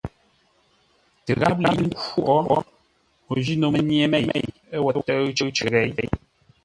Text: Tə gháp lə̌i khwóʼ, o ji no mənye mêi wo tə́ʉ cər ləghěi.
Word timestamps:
Tə 1.25 1.31
gháp 1.41 1.57
lə̌i 1.63 1.85
khwóʼ, 2.05 2.45
o 3.29 3.33
ji 3.43 3.53
no 3.59 3.67
mənye 3.73 4.05
mêi 4.11 4.45
wo 4.83 4.89
tə́ʉ 5.05 5.45
cər 5.55 5.69
ləghěi. 5.83 6.09